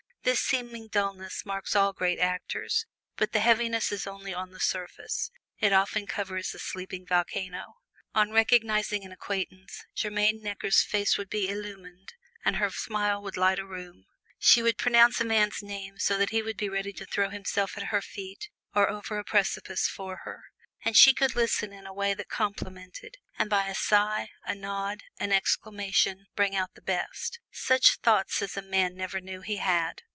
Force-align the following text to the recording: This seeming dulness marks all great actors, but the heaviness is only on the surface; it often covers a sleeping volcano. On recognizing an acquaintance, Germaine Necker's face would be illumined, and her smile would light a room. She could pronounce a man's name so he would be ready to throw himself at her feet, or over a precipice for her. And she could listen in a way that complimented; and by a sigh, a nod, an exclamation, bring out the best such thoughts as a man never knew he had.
This 0.23 0.39
seeming 0.41 0.87
dulness 0.87 1.47
marks 1.47 1.75
all 1.75 1.93
great 1.93 2.19
actors, 2.19 2.85
but 3.15 3.31
the 3.31 3.39
heaviness 3.39 3.91
is 3.91 4.05
only 4.05 4.35
on 4.35 4.51
the 4.51 4.59
surface; 4.59 5.31
it 5.57 5.73
often 5.73 6.05
covers 6.05 6.53
a 6.53 6.59
sleeping 6.59 7.07
volcano. 7.07 7.77
On 8.13 8.29
recognizing 8.29 9.03
an 9.03 9.11
acquaintance, 9.11 9.83
Germaine 9.95 10.43
Necker's 10.43 10.83
face 10.83 11.17
would 11.17 11.27
be 11.27 11.49
illumined, 11.49 12.13
and 12.45 12.57
her 12.57 12.69
smile 12.69 13.19
would 13.23 13.35
light 13.35 13.57
a 13.57 13.65
room. 13.65 14.05
She 14.37 14.61
could 14.61 14.77
pronounce 14.77 15.19
a 15.19 15.25
man's 15.25 15.63
name 15.63 15.97
so 15.97 16.23
he 16.27 16.43
would 16.43 16.55
be 16.55 16.69
ready 16.69 16.93
to 16.93 17.05
throw 17.07 17.29
himself 17.31 17.75
at 17.75 17.85
her 17.87 18.01
feet, 18.03 18.51
or 18.75 18.91
over 18.91 19.17
a 19.17 19.23
precipice 19.23 19.87
for 19.87 20.17
her. 20.17 20.43
And 20.85 20.95
she 20.95 21.15
could 21.15 21.35
listen 21.35 21.73
in 21.73 21.87
a 21.87 21.93
way 21.93 22.13
that 22.13 22.29
complimented; 22.29 23.17
and 23.39 23.49
by 23.49 23.67
a 23.69 23.73
sigh, 23.75 24.29
a 24.43 24.53
nod, 24.53 25.01
an 25.19 25.31
exclamation, 25.31 26.27
bring 26.35 26.55
out 26.55 26.75
the 26.75 26.81
best 26.81 27.39
such 27.51 27.95
thoughts 28.03 28.43
as 28.43 28.55
a 28.55 28.61
man 28.61 28.95
never 28.95 29.19
knew 29.19 29.41
he 29.41 29.55
had. 29.57 30.03